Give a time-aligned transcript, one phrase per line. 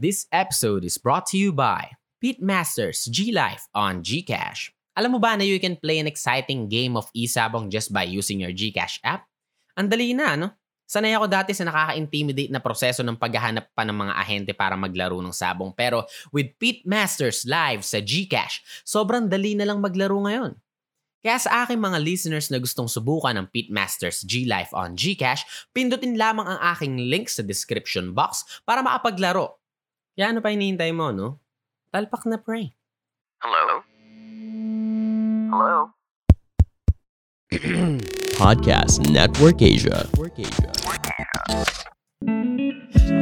[0.00, 1.92] This episode is brought to you by
[2.24, 4.72] Pete Masters G Life on Gcash.
[4.96, 8.40] Alam mo ba na you can play an exciting game of e-sabong just by using
[8.40, 9.28] your Gcash app?
[9.76, 10.56] Ang dali na, no?
[10.88, 15.20] Sanay ako dati sa nakaka-intimidate na proseso ng paghahanap pa ng mga ahente para maglaro
[15.20, 15.76] ng sabong.
[15.76, 20.56] Pero with Pete Masters live sa Gcash, sobrang dali na lang maglaro ngayon.
[21.20, 25.44] Kaya sa aking mga listeners na gustong subukan ng Pete Masters G Life on Gcash,
[25.76, 29.59] pindutin lamang ang aking link sa description box para makapaglaro.
[30.18, 31.38] Kaya ano pa hinihintay mo, no?
[31.94, 32.74] Talpak na pre.
[33.38, 33.86] Hello?
[35.54, 35.94] Hello?
[38.42, 40.10] Podcast Network Asia.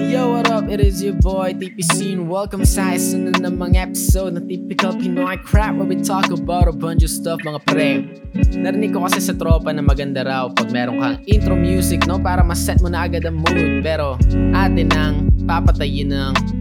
[0.09, 0.73] Yo, what up?
[0.73, 5.37] It is your boy, TPC, and welcome sa isa na namang episode ng Typical Pinoy
[5.45, 8.09] Crap where we talk about a bunch of stuff, mga pre.
[8.57, 12.17] Narinig ko kasi sa tropa na maganda raw pag meron kang intro music, no?
[12.17, 13.85] Para ma-set mo na agad ang mood.
[13.85, 14.17] Pero
[14.57, 16.58] atin ang papatayin ng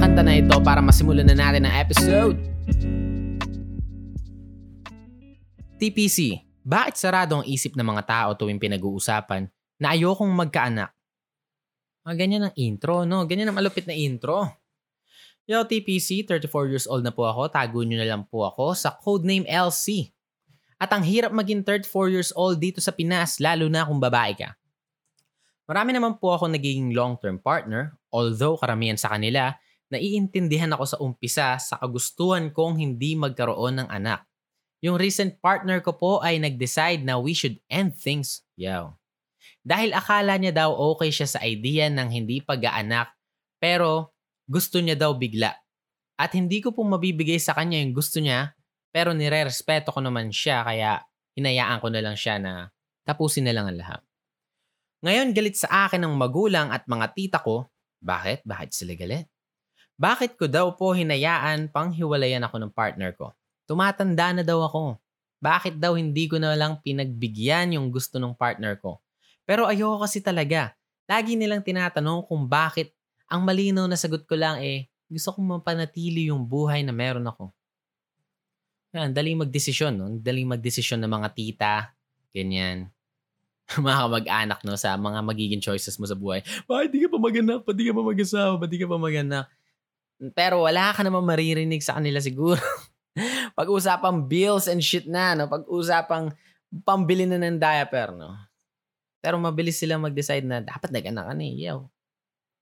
[0.00, 2.36] kanta na ito para masimulan na natin ang episode.
[5.80, 9.48] TPC, bakit sarado ang isip ng mga tao tuwing pinag-uusapan
[9.80, 10.92] na ayokong magkaanak?
[12.04, 13.24] Mga ganyan ang intro, no?
[13.24, 14.44] Ganyan ang malupit na intro.
[15.48, 17.48] Yo, TPC, 34 years old na po ako.
[17.48, 20.12] Tago nyo na lang po ako sa codename LC.
[20.76, 24.59] At ang hirap maging 34 years old dito sa Pinas, lalo na kung babae ka.
[25.70, 29.54] Marami naman po ako naging long-term partner, although karamihan sa kanila,
[29.86, 34.26] naiintindihan ako sa umpisa sa kagustuhan kong hindi magkaroon ng anak.
[34.82, 38.42] Yung recent partner ko po ay nag-decide na we should end things.
[38.58, 38.98] Yo.
[39.62, 43.14] Dahil akala niya daw okay siya sa idea ng hindi pag-aanak,
[43.62, 44.10] pero
[44.50, 45.54] gusto niya daw bigla.
[46.18, 48.58] At hindi ko po mabibigay sa kanya yung gusto niya,
[48.90, 51.06] pero nire-respeto ko naman siya kaya
[51.38, 52.74] hinayaan ko na lang siya na
[53.06, 54.02] tapusin na lang ang lahat.
[55.00, 57.64] Ngayon galit sa akin ng magulang at mga tita ko.
[58.04, 58.44] Bakit?
[58.44, 59.24] Bakit sila galit?
[60.00, 63.32] Bakit ko daw po hinayaan pang hiwalayan ako ng partner ko?
[63.64, 64.96] Tumatanda na daw ako.
[65.40, 69.00] Bakit daw hindi ko na lang pinagbigyan yung gusto ng partner ko?
[69.48, 70.76] Pero ayoko kasi talaga.
[71.08, 72.92] Lagi nilang tinatanong kung bakit
[73.24, 77.50] ang malinaw na sagot ko lang eh, gusto kong mapanatili yung buhay na meron ako.
[78.90, 80.06] Yan, daling magdesisyon, no?
[80.18, 81.74] Daling magdesisyon ng mga tita,
[82.34, 82.90] ganyan.
[83.86, 84.74] mga kamag-anak, no?
[84.74, 86.42] Sa mga magiging choices mo sa buhay.
[86.66, 87.62] Bakit di ka pa maganak?
[87.62, 88.52] Ba't di ka pa mag-asawa?
[88.58, 89.46] Ba't di ka pa maganak?
[90.34, 92.60] Pero wala ka naman maririnig sa kanila siguro.
[93.58, 95.46] Pag-usapang bills and shit na, no?
[95.46, 96.34] Pag-usapang
[96.82, 98.34] pambili na ng diaper, no?
[99.22, 101.54] Pero mabilis silang mag-decide na dapat nag-anak ka na eh.
[101.54, 101.86] Yo.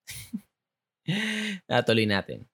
[1.71, 2.45] Natuloy natin.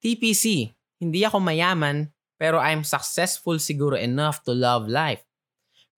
[0.00, 0.72] TPC,
[1.02, 2.08] hindi ako mayaman
[2.40, 5.20] pero I'm successful siguro enough to love life.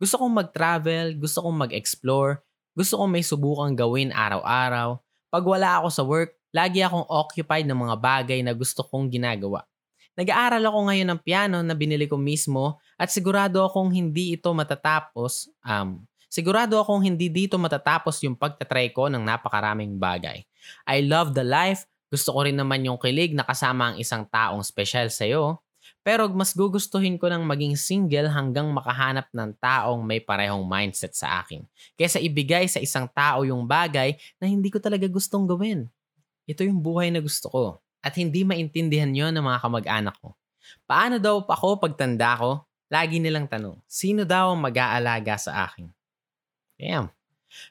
[0.03, 2.43] Gusto kong mag-travel, gusto kong mag-explore,
[2.75, 4.99] gusto kong may subukang gawin araw-araw.
[5.31, 9.63] Pag wala ako sa work, lagi akong occupied ng mga bagay na gusto kong ginagawa.
[10.19, 15.47] Nag-aaral ako ngayon ng piano na binili ko mismo at sigurado akong hindi ito matatapos.
[15.63, 20.43] Um, sigurado akong hindi dito matatapos yung pagtatry ko ng napakaraming bagay.
[20.83, 21.87] I love the life.
[22.11, 25.62] Gusto ko rin naman yung kilig na kasama ang isang taong special sa'yo.
[26.03, 31.43] Pero mas gugustuhin ko ng maging single hanggang makahanap ng taong may parehong mindset sa
[31.43, 31.63] akin.
[31.95, 35.87] Kesa ibigay sa isang tao yung bagay na hindi ko talaga gustong gawin.
[36.51, 37.65] Ito yung buhay na gusto ko.
[38.03, 40.35] At hindi maintindihan yon ng mga kamag-anak ko.
[40.91, 42.67] Paano daw ako pagtanda ko?
[42.91, 45.89] Lagi nilang tanong, sino daw ang mag-aalaga sa akin?
[46.77, 47.09] Damn.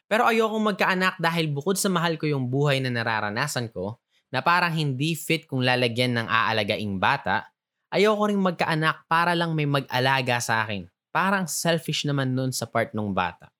[0.08, 4.72] Pero ayokong magkaanak dahil bukod sa mahal ko yung buhay na nararanasan ko, na parang
[4.72, 7.52] hindi fit kung lalagyan ng aalagaing bata,
[7.92, 10.88] ayoko ring magkaanak para lang may mag-alaga sa akin.
[11.12, 13.52] Parang selfish naman nun sa part ng bata.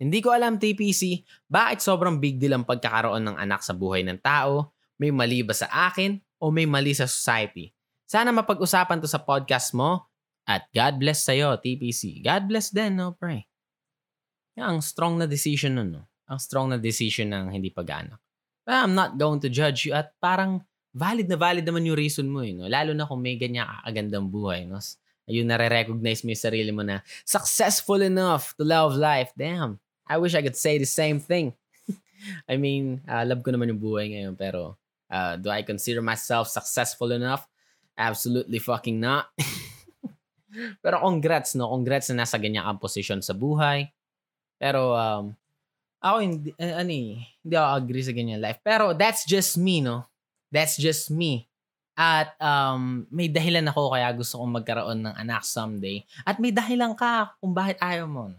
[0.00, 4.18] Hindi ko alam TPC, bakit sobrang big deal ang pagkakaroon ng anak sa buhay ng
[4.18, 7.70] tao, may mali ba sa akin o may mali sa society.
[8.10, 10.10] Sana mapag-usapan to sa podcast mo
[10.48, 12.24] at God bless sa'yo, TPC.
[12.26, 13.46] God bless din, no, pre.
[14.58, 16.04] Ang strong na decision nun, no?
[16.26, 18.18] Ang strong na decision ng hindi pag-anak.
[18.66, 22.42] I'm not going to judge you at parang valid na valid naman yung reason mo,
[22.42, 22.66] eh, no?
[22.66, 24.82] Lalo na kung may ganyan kakagandang buhay, no?
[25.30, 29.30] Ayun, nare-recognize mo yung sarili mo na successful enough to love life.
[29.38, 29.78] Damn.
[30.10, 31.54] I wish I could say the same thing.
[32.50, 34.74] I mean, uh, love ko naman yung buhay ngayon, pero
[35.06, 37.46] uh, do I consider myself successful enough?
[37.94, 39.30] Absolutely fucking not.
[40.82, 41.70] pero congrats, no?
[41.70, 43.86] Congrats na nasa ganyan kang position sa buhay.
[44.58, 45.30] Pero, um,
[46.02, 48.58] ako hindi, uh, ano eh, hindi ako agree sa ganyan life.
[48.66, 50.10] Pero that's just me, no?
[50.50, 51.50] That's just me.
[51.94, 56.02] At um, may dahilan ako kaya gusto kong magkaroon ng anak someday.
[56.26, 58.34] At may dahilan ka kung bakit ayaw mo.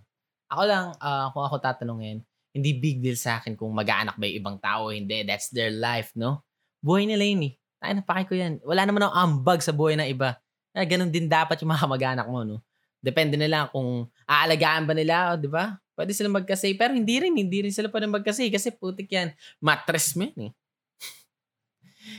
[0.52, 2.20] Ako lang, uh, kung ako tatanungin,
[2.52, 5.24] hindi big deal sa akin kung mag-aanak ba yung ibang tao hindi.
[5.24, 6.44] That's their life, no?
[6.84, 7.54] Buhay nila yun eh.
[7.82, 8.60] Ay, napaki ko yan.
[8.62, 10.38] Wala naman ang ambag sa buhay ng iba.
[10.76, 12.60] Eh, ganun din dapat yung mga kamag-anak mo, no?
[13.02, 15.80] Depende na lang kung aalagaan ba nila, di ba?
[15.98, 16.78] Pwede sila magkasay.
[16.78, 19.34] Pero hindi rin, hindi rin sila pwede magkasay kasi putik yan.
[19.58, 20.52] Mattress mo yan eh.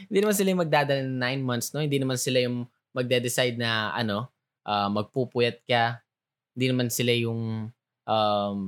[0.08, 1.82] Hindi naman sila yung magdadala ng nine months, no?
[1.82, 4.30] Hindi naman sila yung magde-decide na, ano,
[4.66, 6.00] uh, magpupuyat ka.
[6.54, 7.72] Hindi naman sila yung
[8.06, 8.58] um,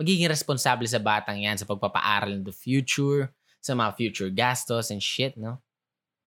[0.00, 5.04] magiging responsable sa batang yan sa pagpapaaral in the future, sa mga future gastos and
[5.04, 5.60] shit, no?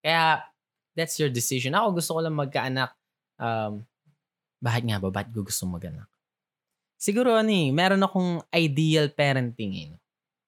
[0.01, 0.41] Kaya,
[0.97, 1.77] that's your decision.
[1.77, 2.91] Ako gusto ko lang magkaanak.
[3.39, 3.85] Um,
[4.59, 5.07] bakit nga ba?
[5.07, 6.09] Bakit ko gusto maganak?
[6.99, 9.91] Siguro ano eh, meron akong ideal parenting eh.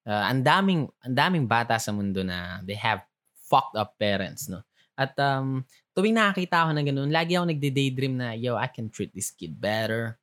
[0.04, 3.06] Uh, ang daming ang daming bata sa mundo na they have
[3.52, 4.64] fucked up parents, no.
[4.96, 9.12] At um tuwing nakakita ako ng ganun, lagi ako nagde-daydream na, yo, I can treat
[9.12, 10.16] this kid better.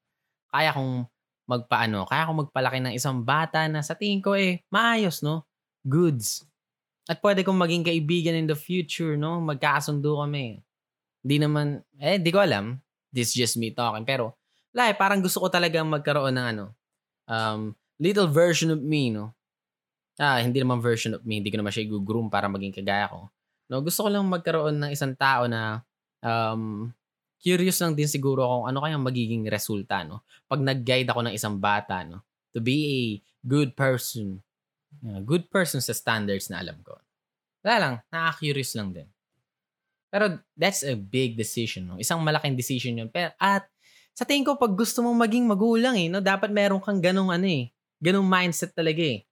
[0.48, 1.04] Kaya kong
[1.44, 5.44] magpaano, kaya kong magpalaki ng isang bata na sa tingin ko eh maayos, no.
[5.84, 6.48] Goods.
[7.08, 9.40] At pwede kong maging kaibigan in the future, no?
[9.40, 10.60] Magkakasundo kami.
[11.24, 12.76] Hindi naman, eh, di ko alam.
[13.08, 14.04] This just me talking.
[14.04, 14.36] Pero,
[14.76, 16.64] wala eh, parang gusto ko talaga magkaroon ng ano,
[17.24, 19.32] um, little version of me, no?
[20.18, 21.38] Ah, hindi naman version of me.
[21.38, 23.30] Hindi ko naman siya i-groom para maging kagaya ko.
[23.70, 25.86] No, gusto ko lang magkaroon ng isang tao na
[26.24, 26.90] um,
[27.38, 30.26] curious lang din siguro kung ano kayang magiging resulta, no?
[30.50, 32.24] Pag nag-guide ako ng isang bata, no?
[32.56, 33.00] To be a
[33.46, 34.42] good person
[34.98, 36.96] Uh, good person sa standards na alam ko.
[37.62, 39.08] Wala lang, nakaka-curious lang din.
[40.08, 41.92] Pero that's a big decision.
[41.92, 42.00] No?
[42.00, 43.12] Isang malaking decision yun.
[43.12, 43.68] Pero, at
[44.16, 47.46] sa tingin ko, pag gusto mong maging magulang, eh, no, dapat meron kang ganong, ano,
[47.46, 47.68] eh,
[48.00, 49.04] ganong mindset talaga.
[49.04, 49.27] Eh.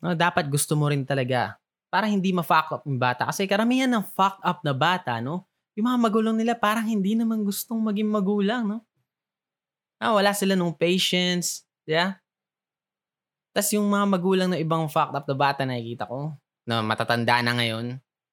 [0.00, 1.56] No, dapat gusto mo rin talaga.
[1.88, 3.28] Para hindi ma-fuck up yung bata.
[3.28, 5.46] Kasi karamihan ng fuck up na bata, no?
[5.76, 8.64] yung mga magulang nila parang hindi naman gustong maging magulang.
[8.64, 8.78] No?
[10.00, 11.68] Ah, wala sila nung patience.
[11.84, 12.16] Yeah?
[13.52, 16.32] Tapos yung mga magulang ng ibang fucked up na bata na nakikita ko,
[16.64, 17.86] na matatanda na ngayon,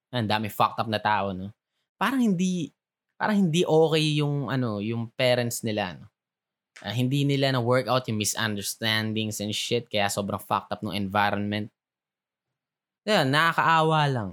[0.10, 1.52] ang dami fucked up na tao, no?
[2.00, 2.72] Parang hindi,
[3.16, 6.12] parang hindi okay yung, ano, yung parents nila, no?
[6.84, 10.92] Uh, hindi nila na work out yung misunderstandings and shit, kaya sobrang fucked up ng
[10.92, 11.72] environment.
[13.08, 14.30] Yan, nakakaawa lang.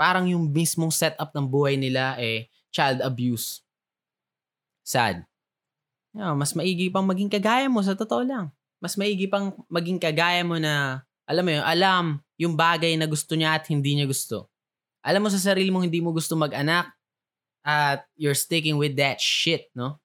[0.00, 3.60] Parang yung mismong setup ng buhay nila, eh, child abuse.
[4.80, 5.28] Sad.
[6.16, 8.48] Yeah, mas maigi pang maging kagaya mo sa totoo lang
[8.84, 12.04] mas maigi pang maging kagaya mo na, alam mo yun, alam
[12.36, 14.52] yung bagay na gusto niya at hindi niya gusto.
[15.00, 16.92] Alam mo sa sarili mo hindi mo gusto mag-anak
[17.64, 19.96] at you're sticking with that shit, no?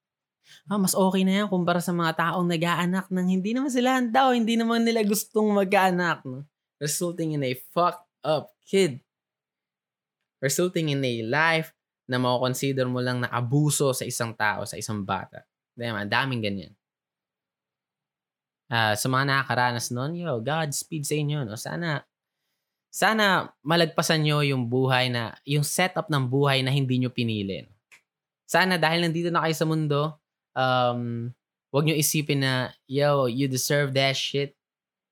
[0.70, 4.30] Ah, mas okay na yan kumpara sa mga taong nag-aanak nang hindi naman sila handa
[4.30, 6.46] o hindi naman nila gustong mag-aanak, no?
[6.78, 9.02] Resulting in a fucked up kid.
[10.40, 11.74] Resulting in a life
[12.06, 15.44] na mako-consider mo lang na abuso sa isang tao, sa isang bata.
[15.74, 16.74] Diba, daming ganyan
[18.70, 21.40] uh, sa mga nakakaranas noon, yo, Godspeed sa inyo.
[21.44, 21.58] No?
[21.58, 22.06] Sana,
[22.94, 27.66] sana malagpasan nyo yung buhay na, yung setup ng buhay na hindi nyo pinili.
[28.50, 30.19] Sana dahil nandito na kayo sa mundo,
[30.54, 31.30] um,
[31.70, 34.58] wag nyo isipin na, yo, you deserve that shit.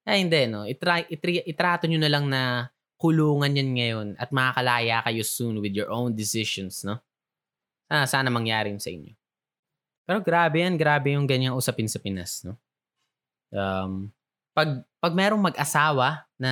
[0.07, 0.63] Ay, hindi, no?
[0.63, 5.75] Itra, itri, itrato nyo na lang na kulungan yan ngayon at makakalaya kayo soon with
[5.75, 6.97] your own decisions, no?
[7.87, 9.13] Sana, sana mangyari sa inyo.
[10.07, 12.55] Pero grabe yan, grabe yung ganyang usapin sa Pinas, no?
[13.51, 14.09] Um,
[14.55, 16.51] pag, pag merong mag-asawa na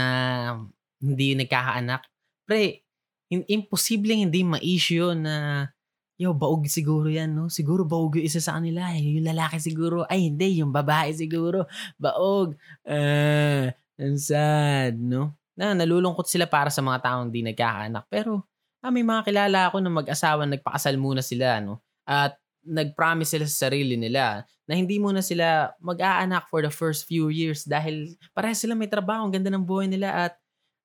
[1.00, 2.06] hindi nagkakaanak,
[2.46, 2.86] pre,
[3.32, 5.68] imposibleng hindi ma-issue na
[6.16, 7.52] yo, baog siguro yan, no?
[7.52, 8.92] Siguro baog yung isa sa kanila.
[8.96, 9.20] Eh.
[9.20, 11.68] Yung lalaki siguro, ay hindi, yung babae siguro,
[12.00, 12.56] baog.
[12.88, 15.36] Uh, ang sad, no?
[15.56, 18.08] Na, nalulungkot sila para sa mga taong hindi nagkakaanak.
[18.12, 18.44] Pero,
[18.84, 21.84] ah, may mga kilala ako na mag-asawa, nagpakasal muna sila, no?
[22.08, 27.30] At nag-promise sila sa sarili nila na hindi muna sila mag-aanak for the first few
[27.30, 30.34] years dahil parehas sila may trabaho, ang ganda ng buhay nila at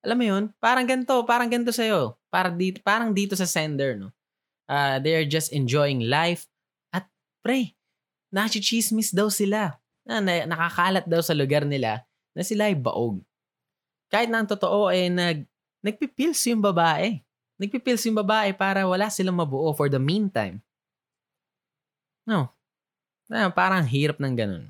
[0.05, 2.17] alam mo yun, parang ganito, parang ganito sa'yo.
[2.33, 4.13] Parang dito, parang dito sa sender, no?
[4.71, 6.47] Uh, they're just enjoying life.
[6.95, 7.11] At
[7.43, 7.75] pre,
[8.31, 9.75] nachichismis daw sila.
[10.07, 13.19] Na, na, nakakalat daw sa lugar nila na sila ay baog.
[14.07, 15.39] Kahit na ang totoo ay eh, nag,
[15.83, 17.19] nagpipils yung babae.
[17.59, 20.63] Nagpipils yung babae para wala silang mabuo for the meantime.
[22.23, 22.55] No.
[23.31, 24.65] Ah, parang hirap ng ganun.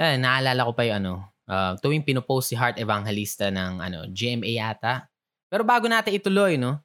[0.00, 1.14] Eh, naalala ko pa yung ano,
[1.48, 5.08] uh, tuwing pinopost si Heart Evangelista ng ano, GMA yata.
[5.48, 6.80] Pero bago natin ituloy, no?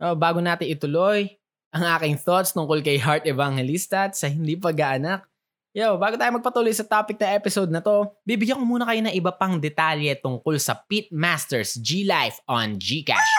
[0.00, 1.28] Uh, bago natin ituloy
[1.70, 5.28] ang aking thoughts tungkol kay Heart Evangelista at sa hindi pag-aanak,
[5.70, 9.14] Yo, bago tayo magpatuloy sa topic na episode na to, bibigyan ko muna kayo ng
[9.14, 13.30] iba pang detalye tungkol sa Pit Masters G-Life on Gcash.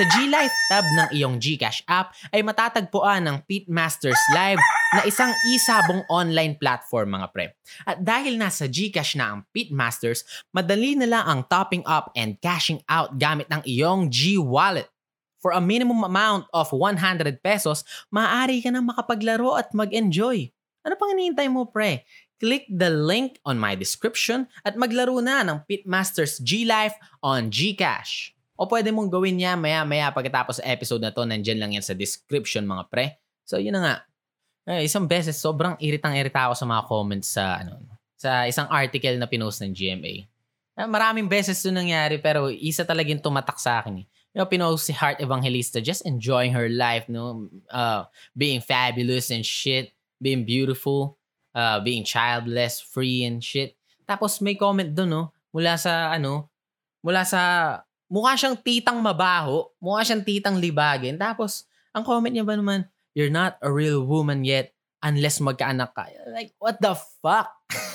[0.00, 4.56] Sa G-Life tab ng iyong Gcash app ay matatagpuan ang Pit Masters Live
[4.96, 7.52] na isang isabong online platform mga pre.
[7.84, 10.24] At dahil nasa Gcash na ang Pit Masters,
[10.56, 14.93] madali na lang ang topping up and cashing out gamit ng iyong G-Wallet.
[15.44, 20.48] For a minimum amount of 100 pesos, maaari ka na makapaglaro at mag-enjoy.
[20.88, 22.08] Ano pang hinihintay mo, pre?
[22.40, 28.32] Click the link on my description at maglaro na ng Pitmasters G-Life on Gcash.
[28.56, 31.92] O pwede mong gawin niya maya-maya pagkatapos sa episode na to, nandyan lang yan sa
[31.92, 33.20] description mga pre.
[33.44, 33.96] So yun na nga.
[34.64, 37.84] Eh, isang beses, sobrang iritang-irita ako sa mga comments sa ano
[38.16, 40.24] sa isang article na pinost ng GMA.
[40.80, 44.06] Eh, maraming beses to nangyari pero isa talagang tumatak sa akin eh.
[44.34, 47.46] You know, pinost si Heart Evangelista just enjoying her life, no?
[47.70, 51.14] Uh, being fabulous and shit, being beautiful,
[51.54, 53.78] uh, being childless, free and shit.
[54.02, 55.22] Tapos may comment doon, no?
[55.54, 56.50] Mula sa ano,
[56.98, 57.40] mula sa
[58.10, 61.14] mukha siyang titang mabaho, mukha siyang titang libagin.
[61.14, 66.10] Tapos ang comment niya ba naman, you're not a real woman yet unless magkaanak ka.
[66.26, 67.54] Like, what the fuck?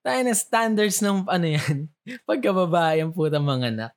[0.00, 1.76] Tayo na standards ng ano yan.
[2.28, 3.92] Pagkababae ang putang mga anak.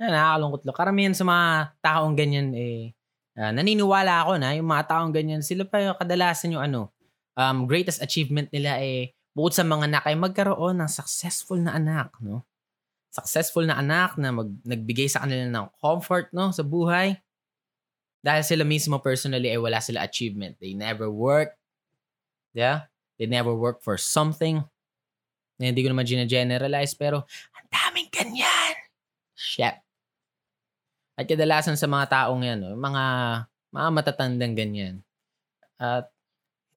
[0.00, 0.76] Na, nakakalungkot lang.
[0.76, 1.46] Karamihan sa mga
[1.84, 2.96] taong ganyan eh,
[3.36, 6.80] uh, naniniwala ako na yung mga taong ganyan, sila pa yung kadalasan yung ano,
[7.36, 12.10] um, greatest achievement nila eh, bukod sa mga anak ay magkaroon ng successful na anak,
[12.24, 12.42] no?
[13.14, 17.14] Successful na anak na mag, nagbigay sa kanila ng comfort, no, sa buhay.
[18.24, 20.56] Dahil sila mismo personally ay wala sila achievement.
[20.58, 21.54] They never work.
[22.56, 22.88] Yeah?
[23.20, 24.64] They never work for something
[25.58, 27.22] na hindi ko naman gina-generalize, pero
[27.54, 28.74] ang daming ganyan.
[29.34, 29.76] Shit.
[31.14, 33.04] At kadalasan sa mga taong yan, no, mga,
[33.70, 34.94] mga matatandang ganyan.
[35.78, 36.10] At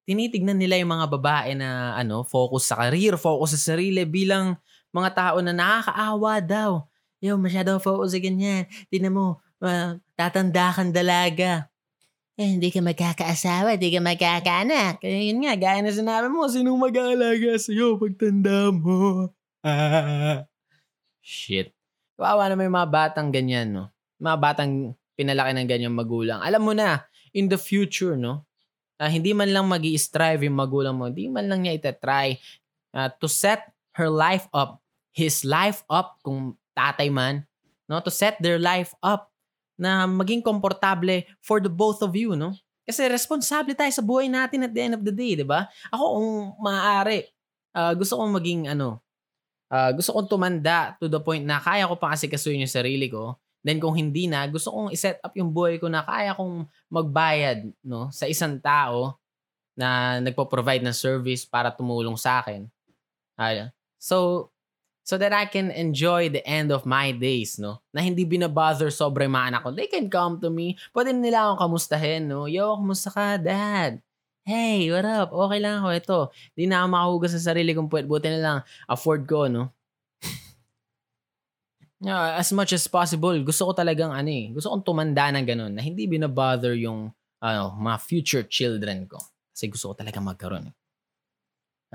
[0.06, 4.54] tinitignan nila yung mga babae na ano, focus sa career, focus sa sarili bilang
[4.94, 6.70] mga tao na nakakaawa daw.
[7.18, 8.70] Yo, masyado focus sa ganyan.
[8.88, 11.66] Tingnan mo, uh, tatanda kang dalaga
[12.38, 15.02] eh, hindi ka magkakaasawa, hindi ka magkakaanak.
[15.02, 19.34] Eh, yun nga, gaya na sinabi mo, sino mag-aalaga sa'yo pagtanda mo?
[19.66, 20.46] Ah.
[21.18, 21.74] Shit.
[22.14, 23.90] Kawawa naman yung mga batang ganyan, no?
[24.22, 26.38] Mga batang pinalaki ng ganyang magulang.
[26.38, 27.02] Alam mo na,
[27.34, 28.46] in the future, no?
[29.02, 32.38] Uh, hindi man lang mag strive yung magulang mo, hindi man lang niya itatry
[32.94, 33.66] uh, to set
[33.98, 34.78] her life up,
[35.10, 37.42] his life up, kung tatay man,
[37.90, 37.98] no?
[37.98, 39.34] To set their life up
[39.78, 42.52] na maging komportable for the both of you, no?
[42.82, 45.70] Kasi responsable tayo sa buhay natin at the end of the day, di ba?
[45.94, 47.30] Ako, kung maaari,
[47.78, 48.98] uh, gusto kong maging, ano,
[49.70, 53.38] uh, gusto kong tumanda to the point na kaya ko pang asikasuyin yung sarili ko.
[53.62, 57.70] Then kung hindi na, gusto kong iset up yung buhay ko na kaya kong magbayad,
[57.84, 59.20] no, sa isang tao
[59.78, 62.66] na nagpo-provide ng service para tumulong sa akin.
[63.38, 63.70] Uh,
[64.00, 64.48] so,
[65.08, 67.80] so that I can enjoy the end of my days, no?
[67.96, 69.72] Na hindi binabother sobre mga anak ko.
[69.72, 70.76] They can come to me.
[70.92, 72.44] Pwede nila akong kamustahin, no?
[72.44, 74.04] Yo, kamusta ka, dad?
[74.44, 75.32] Hey, what up?
[75.32, 75.88] Okay lang ako.
[75.96, 76.18] Ito,
[76.52, 78.04] di na ako makahugas sa sarili kung pwede.
[78.04, 79.72] Buti na lang, afford ko, no?
[82.04, 85.72] yeah, as much as possible, gusto ko talagang ano eh, gusto kong tumanda ng ganun
[85.72, 87.08] na hindi binabother yung
[87.40, 89.16] ano, mga future children ko.
[89.56, 90.68] Kasi gusto ko talaga magkaroon.
[90.68, 90.76] Eh.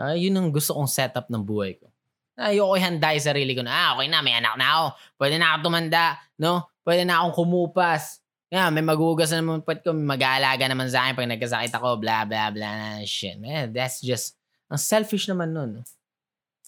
[0.01, 1.92] Uh, yun ang gusto kong setup ng buhay ko.
[2.33, 4.85] Ayoko handa yung sarili ko na, ah, okay na, may anak na ako.
[5.21, 6.65] Pwede na ako tumanda, no?
[6.81, 8.23] Pwede na akong kumupas.
[8.53, 12.25] Yeah, may magugas na naman pwede ko, mag-aalaga naman sa akin pag nagkasakit ako, blah,
[12.25, 13.37] blah, blah, shit.
[13.37, 14.37] Man, that's just,
[14.69, 15.71] ang selfish naman nun.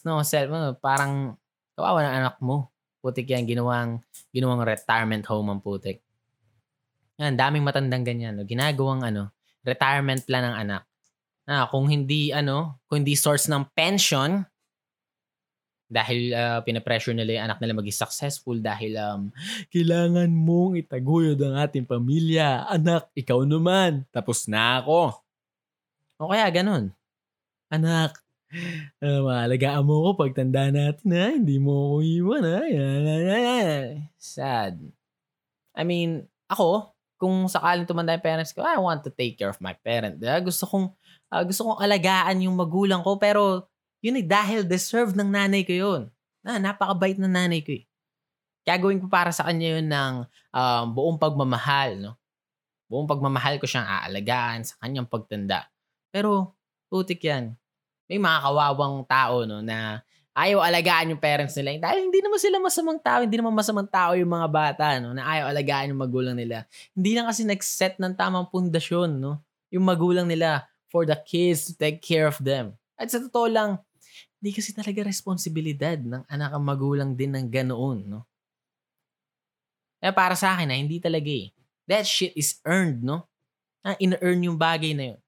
[0.06, 0.50] No, self,
[0.82, 1.38] parang,
[1.74, 2.70] kawawa ng anak mo.
[3.02, 4.02] Putik yan, ginawang,
[4.34, 6.02] ginawang retirement home ang putik.
[7.22, 8.34] Yan, daming matandang ganyan.
[8.34, 8.46] No?
[8.50, 9.30] Ginagawang, ano,
[9.62, 10.84] retirement plan ng anak.
[11.46, 14.42] Na, kung hindi, ano, kung hindi source ng pension,
[15.86, 19.22] dahil uh, pinapressure nila yung anak nila maging successful dahil um,
[19.70, 22.66] kailangan mong itaguyod ang ating pamilya.
[22.66, 24.02] Anak, ikaw naman.
[24.10, 25.14] Tapos na ako.
[26.18, 26.90] O kaya ganun.
[27.70, 28.18] Anak,
[29.04, 31.28] uh, maalagaan mo ko pagtanda natin ha.
[31.38, 32.60] Hindi mo ako iwan ha.
[34.18, 34.82] Sad.
[35.76, 39.62] I mean, ako, kung sakaling tumanda yung parents ko, I want to take care of
[39.62, 40.18] my parent.
[40.18, 40.42] Diba?
[40.42, 40.88] Gusto kong,
[41.30, 43.70] uh, gusto kong alagaan yung magulang ko pero
[44.06, 46.02] yun eh, dahil deserve ng nanay ko yun.
[46.46, 47.90] Na, napakabait ng nanay ko eh.
[48.62, 50.14] Kaya gawin ko para sa kanya yun ng
[50.54, 52.14] um, buong pagmamahal, no?
[52.86, 55.66] Buong pagmamahal ko siyang aalagaan sa kanyang pagtanda.
[56.14, 56.54] Pero,
[56.86, 57.58] putik yan.
[58.06, 60.06] May mga kawawang tao, no, na
[60.38, 61.82] ayaw alagaan yung parents nila.
[61.82, 65.26] Dahil hindi naman sila masamang tao, hindi naman masamang tao yung mga bata, no, na
[65.26, 66.70] ayaw alagaan yung magulang nila.
[66.94, 69.42] Hindi lang kasi nag-set ng tamang pundasyon, no,
[69.74, 72.78] yung magulang nila for the kids to take care of them.
[73.02, 73.82] At sa totoo lang,
[74.46, 78.30] hindi kasi talaga responsibilidad ng anak ang magulang din ng ganoon, no?
[79.98, 81.50] Eh, para sa akin, na hindi talaga eh.
[81.90, 83.26] That shit is earned, no?
[83.82, 85.22] Ah, in-earn yung bagay na yun.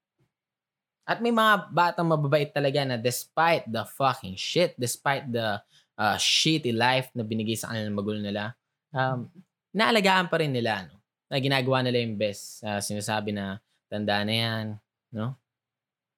[1.02, 5.58] At may mga batang mababait talaga na despite the fucking shit, despite the
[5.98, 8.54] uh, shitty life na binigay sa kanila ng magulang nila,
[8.94, 9.26] um,
[9.74, 10.94] naalagaan pa rin nila, no?
[11.26, 12.62] Na ginagawa nila yung best.
[12.62, 13.58] Uh, sinasabi na,
[13.90, 14.64] tanda na yan,
[15.10, 15.34] no?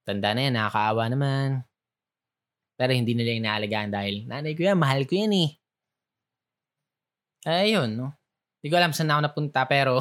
[0.05, 1.65] Tanda na yan, nakakaawa naman.
[2.81, 5.51] Pero hindi nila yung naalagaan dahil, nanay ko yan, mahal ko yan eh.
[7.45, 8.17] Ayun, no?
[8.57, 10.01] Hindi ko alam saan ako napunta, pero,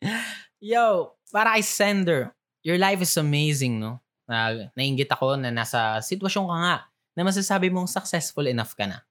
[0.72, 2.32] yo, para kay Sender,
[2.64, 4.00] your life is amazing, no?
[4.24, 6.76] Na, nainggit ako na nasa sitwasyon ka nga
[7.12, 9.04] na masasabi mong successful enough ka na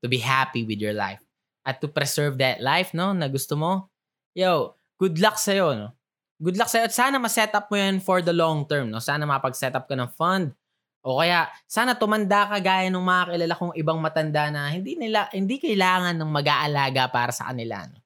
[0.00, 1.20] to be happy with your life
[1.68, 3.92] at to preserve that life, no, na gusto mo.
[4.32, 5.92] Yo, good luck sa'yo, no?
[6.40, 8.96] Good luck sa'yo at sana ma-set up mo yan for the long term, no?
[8.96, 10.56] Sana mapag-set up ka ng fund
[11.00, 15.32] o kaya sana tumanda ka gaya ng mga kilala kong ibang matanda na hindi nila
[15.32, 17.98] hindi kailangan ng mag-aalaga para sa kanila, no?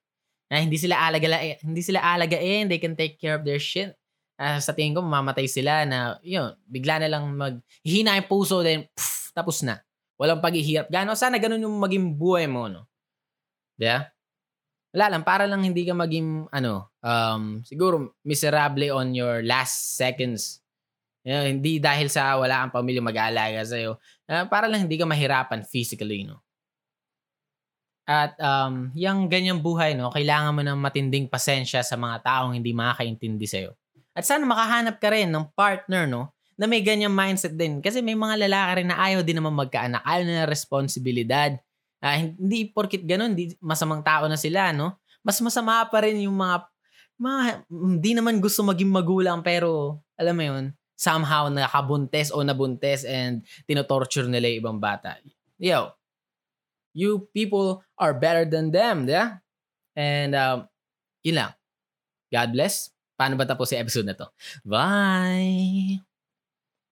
[0.47, 3.97] Na hindi sila alaga hindi sila alagain, they can take care of their shit
[4.39, 8.61] uh, sa tingin ko, mamamatay sila na, yun, bigla na lang mag, hihina yung puso,
[8.61, 9.79] then, pff, tapos na.
[10.15, 10.87] Walang paghihirap.
[10.87, 12.87] Gano, sana ganun yung maging buhay mo, no?
[13.75, 14.11] Yeah?
[14.95, 20.63] Wala lang, para lang hindi ka maging, ano, um, siguro, miserable on your last seconds.
[21.25, 23.97] Yeah, hindi dahil sa wala kang pamilya mag-aalaga sa'yo.
[24.29, 26.45] Uh, para lang hindi ka mahirapan physically, no?
[28.05, 32.77] At um, yung ganyang buhay, no, kailangan mo ng matinding pasensya sa mga taong hindi
[32.77, 33.73] makakaintindi sa'yo.
[34.13, 36.29] At sana makahanap ka rin ng partner, no?
[36.61, 37.81] Na may ganyang mindset din.
[37.81, 40.05] Kasi may mga lalaki rin na ayaw din naman magkaanak.
[40.05, 41.57] Ayaw na ng responsibilidad.
[42.05, 45.01] Uh, hindi porkit ganun, hindi masamang tao na sila, no?
[45.25, 46.69] Mas masama pa rin yung mga,
[47.17, 50.65] mga hindi naman gusto maging magulang pero, alam mo yun,
[50.95, 55.19] somehow nakabuntes o nabuntes and tinotorture nila yung ibang bata.
[55.59, 55.91] Yo,
[56.95, 59.43] you people are better than them, yeah?
[59.95, 60.67] And, um,
[61.23, 61.51] yun lang.
[62.31, 62.91] God bless.
[63.15, 64.27] Paano ba tapos si episode na to?
[64.67, 66.14] Bye!